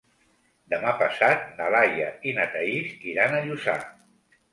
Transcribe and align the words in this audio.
Demà 0.73 0.93
passat 1.01 1.43
na 1.59 1.67
Laia 1.75 2.07
i 2.31 2.33
na 2.37 2.47
Thaís 2.55 2.97
iran 3.13 3.37
a 3.37 3.43
Lluçà. 3.45 3.77